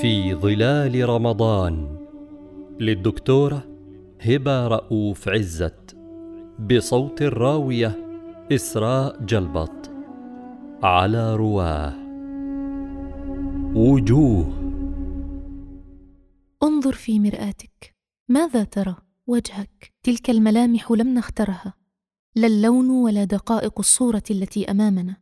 [0.00, 1.98] في ظلال رمضان
[2.80, 3.64] للدكتورة
[4.20, 5.96] هبة رؤوف عزت
[6.58, 7.96] بصوت الراوية
[8.52, 9.90] إسراء جلبط
[10.82, 11.94] على رواه.
[13.74, 14.52] وجوه.
[16.62, 17.94] انظر في مرآتك.
[18.28, 18.96] ماذا ترى؟
[19.26, 19.92] وجهك.
[20.02, 21.74] تلك الملامح لم نخترها.
[22.36, 25.16] لا اللون ولا دقائق الصورة التي أمامنا.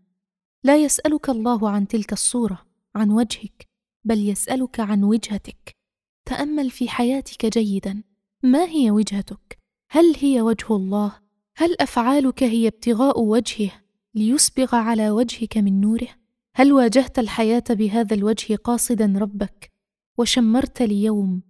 [0.64, 2.58] لا يسألك الله عن تلك الصورة
[2.94, 3.75] عن وجهك.
[4.06, 5.76] بل يسألك عن وجهتك.
[6.24, 8.02] تأمل في حياتك جيدا.
[8.42, 9.58] ما هي وجهتك؟
[9.90, 11.18] هل هي وجه الله؟
[11.56, 13.70] هل أفعالك هي ابتغاء وجهه
[14.14, 16.08] ليسبغ على وجهك من نوره؟
[16.54, 19.72] هل واجهت الحياة بهذا الوجه قاصدا ربك؟
[20.18, 21.42] وشمرت ليوم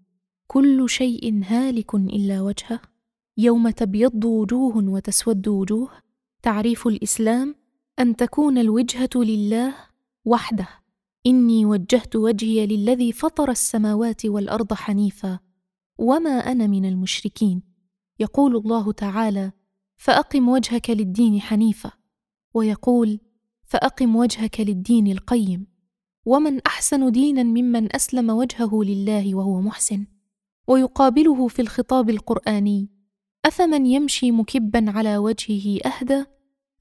[0.47, 2.81] كل شيء هالك إلا وجهه؟
[3.37, 5.91] يوم تبيض وجوه وتسود وجوه؟
[6.43, 7.55] تعريف الإسلام
[7.99, 9.75] أن تكون الوجهة لله
[10.25, 10.86] وحده.
[11.27, 15.39] إني وجهت وجهي للذي فطر السماوات والأرض حنيفا
[15.99, 17.63] وما أنا من المشركين.
[18.19, 19.53] يقول الله تعالى
[19.97, 21.93] فأقم وجهك للدين حنيفا.
[22.55, 23.21] ويقول
[23.65, 25.67] فأقم وجهك للدين القيم.
[26.27, 30.07] ومن أحسن دينا ممن أسلم وجهه لله وهو محسن.
[30.69, 32.89] ويقابله في الخطاب القرآني
[33.45, 36.25] أفمن يمشي مكبا على وجهه أهدى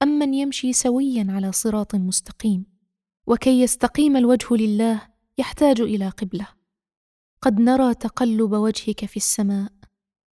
[0.02, 2.75] أم من يمشي سويا على صراط مستقيم؟
[3.26, 5.02] وكي يستقيم الوجه لله
[5.38, 6.46] يحتاج إلى قبلة.
[7.42, 9.72] قد نرى تقلب وجهك في السماء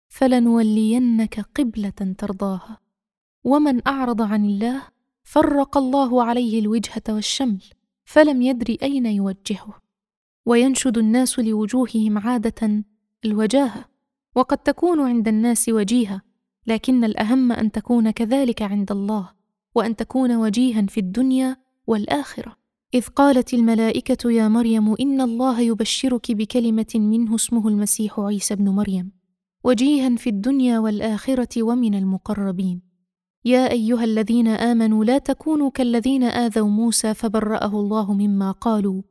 [0.07, 2.79] فلنولينك قبلة ترضاها.
[3.43, 4.81] ومن أعرض عن الله
[5.23, 7.63] فرق الله عليه الوجهة والشمل
[8.05, 9.81] فلم يدر أين يوجهه.
[10.45, 12.83] وينشد الناس لوجوههم عادة
[13.25, 13.85] الوجاهة
[14.35, 16.21] وقد تكون عند الناس وجيهة
[16.67, 19.29] لكن الأهم أن تكون كذلك عند الله
[19.75, 22.58] وأن تكون وجيها في الدنيا والآخرة.
[22.93, 29.11] إذ قالت الملائكة يا مريم إن الله يبشرك بكلمة منه اسمه المسيح عيسى ابن مريم
[29.63, 32.81] وجيها في الدنيا والآخرة ومن المقربين.
[33.45, 39.01] يا أيها الذين آمنوا لا تكونوا كالذين آذوا موسى فبرأه الله مما قالوا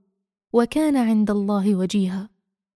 [0.53, 2.29] وكان عند الله وجيها.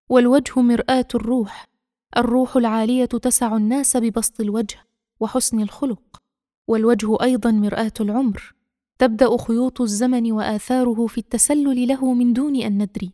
[0.09, 1.69] والوجه مرآة الروح
[2.17, 4.77] الروح العالية تسع الناس ببسط الوجه
[5.21, 6.23] وحسن الخلق
[6.69, 8.55] والوجه أيضا مرآة العمر.
[8.99, 13.13] تبدأ خيوط الزمن وآثاره في التسلل له من دون أن ندري.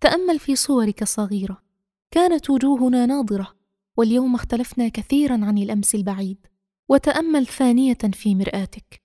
[0.00, 1.62] تأمل في صورك صغيرة.
[2.10, 3.54] كانت وجوهنا ناضرة
[3.96, 6.46] واليوم اختلفنا كثيرا عن الأمس البعيد.
[6.88, 9.02] وتأمل ثانية في مرآتك.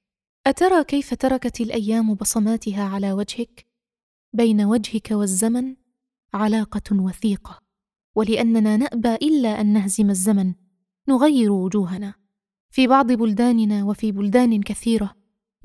[0.47, 3.65] أترى كيف تركت الأيام بصماتها على وجهك؟
[4.33, 5.75] بين وجهك والزمن
[6.33, 7.59] علاقة وثيقة.
[8.15, 10.53] ولأننا نأبى إلا أن نهزم الزمن.
[11.07, 12.13] نغير وجوهنا.
[12.69, 15.16] في بعض بلداننا وفي بلدان كثيرة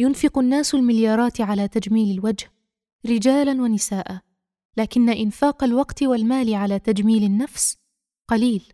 [0.03, 2.53] ينفق الناس المليارات على تجميل الوجه
[3.07, 4.19] رجالا ونساء.
[4.77, 7.77] لكن إنفاق الوقت والمال على تجميل النفس
[8.29, 8.73] قليل.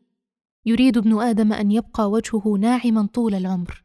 [0.67, 3.85] يريد ابن آدم أن يبقى وجهه ناعما طول العمر.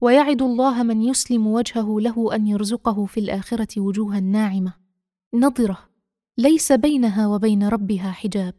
[0.00, 4.72] ويعد الله من يسلم وجهه له أن يرزقه في الآخرة وجوها ناعمة.
[5.34, 5.78] نضرة
[6.38, 8.54] ليس بينها وبين ربها حجاب.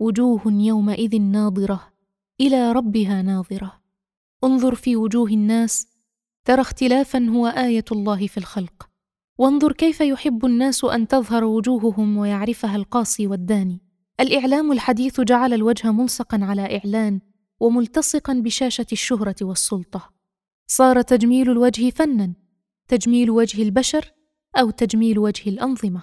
[0.00, 1.92] وجوه يومئذ ناظرة.
[2.40, 3.80] إلى ربها ناظرة.
[4.44, 5.93] انظر في وجوه الناس
[6.44, 8.88] ترى اختلافا هو آية الله في الخلق.
[9.38, 13.80] وانظر كيف يحب الناس أن تظهر وجوههم ويعرفها القاصي والداني.
[14.20, 17.20] الإعلام الحديث جعل الوجه ملصقا على إعلان
[17.60, 20.10] وملتصقا بشاشة الشهرة والسلطة.
[20.66, 22.34] صار تجميل الوجه فنا
[22.88, 24.12] تجميل وجه البشر
[24.56, 26.02] أو تجميل وجه الأنظمة.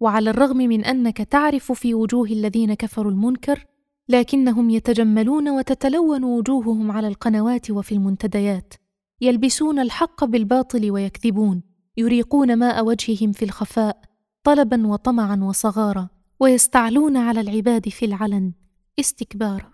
[0.00, 3.66] وعلى الرغم من أنك تعرف في وجوه الذين كفروا المنكر
[4.08, 8.74] لكنهم يتجملون وتتلون وجوههم على القنوات وفي المنتديات.
[9.20, 11.62] يلبسون الحق بالباطل ويكذبون
[11.96, 14.00] يريقون ماء وجههم في الخفاء
[14.44, 16.08] طلبا وطمعا وصغارا
[16.40, 18.52] ويستعلون على العباد في العلن.
[19.00, 19.72] استكبارا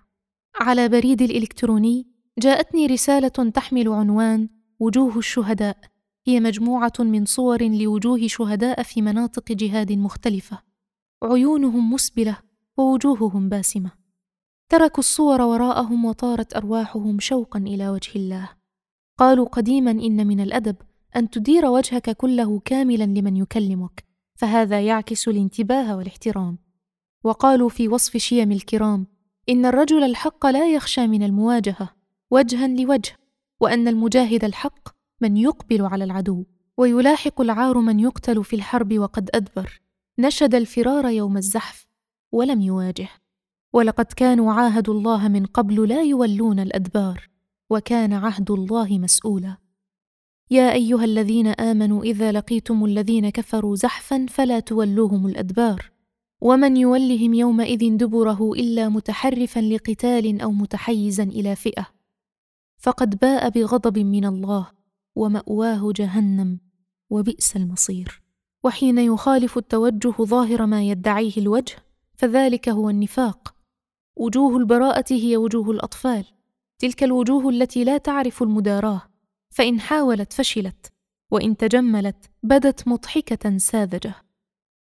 [0.60, 2.06] على بريد الإلكتروني
[2.38, 4.48] جاءتني رسالة تحمل عنوان
[4.80, 5.78] وجوه الشهداء.
[6.26, 10.58] هي مجموعة من صور لوجوه شهداء في مناطق جهاد مختلفة.
[11.22, 12.37] عيونهم مسبلة
[12.76, 13.90] ووجوههم باسمة.
[14.69, 18.56] تركوا الصور وراءهم وطارت أرواحهم شوقا إلى وجه الله.
[19.18, 20.76] قالوا قديما إن من الأدب
[21.16, 24.04] أن تدير وجهك كله كاملا لمن يكلمك
[24.34, 26.58] فهذا يعكس الانتباه والاحترام.
[27.24, 29.06] وقالوا في وصف شيم الكرام
[29.48, 31.88] إن الرجل الحق لا يخشى من المواجهة
[32.30, 33.16] وجها لوجه
[33.60, 34.88] وأن المجاهد الحق
[35.20, 36.44] من يقبل على العدو
[36.76, 39.80] ويلاحق العار من يقتل في الحرب وقد أدبر.
[40.18, 41.86] نشد الفرار يوم الزحف
[42.32, 43.08] ولم يواجه.
[43.72, 47.28] ولقد كانوا عاهدوا الله من قبل لا يولون الأدبار.
[47.70, 49.56] وكان عهد الله مسؤولا.
[50.50, 55.90] يا أيها الذين آمنوا إذا لقيتم الذين كفروا زحفا فلا تولوهم الأدبار.
[56.40, 61.86] ومن يولهم يومئذ دبره إلا متحرفا لقتال أو متحيزا إلى فئة.
[62.78, 64.70] فقد باء بغضب من الله
[65.16, 66.60] ومأواه جهنم
[67.10, 68.22] وبئس المصير.
[68.64, 71.76] وحين يخالف التوجه ظاهر ما يدعيه الوجه
[72.14, 73.54] فذلك هو النفاق.
[74.16, 76.24] وجوه البراءة هي وجوه الأطفال.
[76.78, 79.02] تلك الوجوه التي لا تعرف المداراة.
[79.50, 80.93] فإن حاولت فشلت
[81.31, 84.14] وإن تجملت بدت مضحكة ساذجة.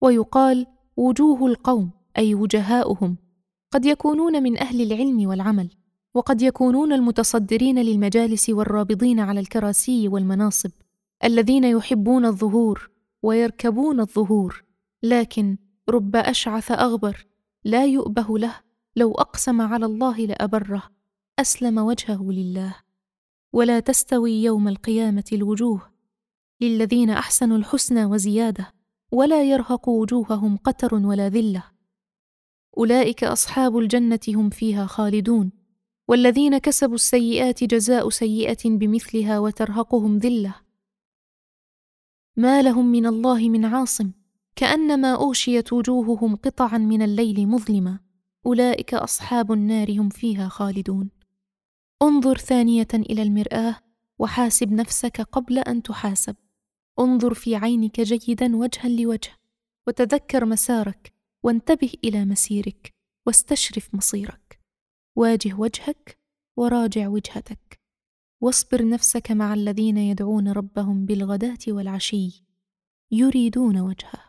[0.03, 0.67] ويقال
[0.97, 3.17] وجوه القوم أي وجهاؤهم
[3.71, 5.71] قد يكونون من أهل العلم والعمل
[6.15, 10.71] وقد يكونون المتصدرين للمجالس والرابضين على الكراسي والمناصب
[11.25, 12.91] الذين يحبون الظهور
[13.23, 14.65] ويركبون الظهور.
[15.03, 15.57] لكن
[15.89, 17.27] رب أشعث أغبر
[17.65, 18.55] لا يؤبه له
[18.97, 20.83] لو أقسم على الله لأبره.
[21.39, 22.77] أسلم وجهه لله.
[23.53, 25.91] ولا تستوي يوم القيامة الوجوه.
[26.61, 28.75] للذين أحسنوا الحسنى وزيادة.
[29.13, 31.65] ولا يرهق وجوههم قتر ولا ذلة.
[32.79, 35.53] أولئك أصحاب الجنة هم فيها خالدون.
[36.09, 40.55] والذين كسبوا السيئات جزاء سيئة بمثلها وترهقهم ذلة.
[42.37, 44.11] ما لهم من الله من عاصم.
[44.57, 47.99] كأنما اوشيت وجوههم قطعا من الليل مظلما
[48.47, 51.14] أولئك أصحاب النار هم فيها خالدون.
[52.03, 53.77] انظر ثانية إلى المرآة
[54.19, 56.37] وحاسب نفسك قبل أن تحاسب.
[56.99, 59.31] انظر في عينك جيدا وجها لوجه
[59.87, 61.13] وتذكر مسارك
[61.43, 62.95] وانتبه إلى مسيرك
[63.27, 64.61] واستشرف مصيرك.
[65.17, 66.19] واجه وجهك
[66.57, 67.81] وراجع وجهتك.
[68.41, 72.45] واصبر نفسك مع الذين يدعون ربهم بالغداة والعشي.
[73.11, 74.24] يريدون وجهه.